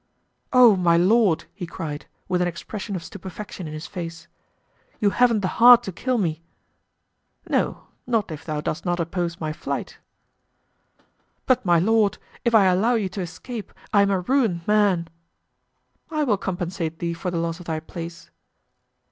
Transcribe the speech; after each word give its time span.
"Oh, 0.51 0.75
my 0.75 0.97
lord," 0.97 1.45
he 1.53 1.67
cried, 1.67 2.07
with 2.27 2.41
an 2.41 2.47
expression 2.47 2.95
of 2.95 3.03
stupefaction 3.03 3.67
in 3.67 3.73
his 3.75 3.85
face; 3.85 4.27
"you 4.99 5.11
haven't 5.11 5.41
the 5.41 5.47
heart 5.61 5.83
to 5.83 5.91
kill 5.91 6.17
me!" 6.17 6.41
"No; 7.47 7.83
not 8.07 8.31
if 8.31 8.43
thou 8.43 8.61
dost 8.61 8.83
not 8.83 8.99
oppose 8.99 9.39
my 9.39 9.53
flight." 9.53 9.99
"But, 11.45 11.63
my 11.65 11.77
lord, 11.77 12.17
if 12.43 12.55
I 12.55 12.65
allow 12.65 12.95
you 12.95 13.09
to 13.09 13.21
escape 13.21 13.71
I 13.93 14.01
am 14.01 14.09
a 14.09 14.21
ruined 14.21 14.67
man." 14.67 15.07
"I 16.09 16.23
will 16.23 16.35
compensate 16.37 16.97
thee 16.97 17.13
for 17.13 17.29
the 17.29 17.37
loss 17.37 17.59
of 17.59 17.67
thy 17.67 17.79
place." 17.79 18.31